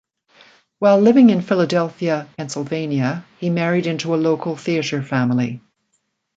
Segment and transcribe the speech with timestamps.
[0.79, 5.61] While living in Philadelphia, Pennsylvania, he married into a local theatre family.